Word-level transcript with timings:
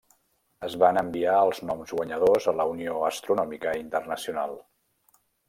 Es 0.67 0.77
van 0.83 0.99
enviar 1.01 1.35
els 1.49 1.61
noms 1.71 1.93
guanyadors 1.99 2.49
a 2.53 2.55
la 2.61 2.65
Unió 2.73 2.97
Astronòmica 3.11 3.75
Internacional. 3.83 4.59